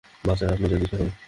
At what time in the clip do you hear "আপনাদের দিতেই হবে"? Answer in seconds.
0.53-1.11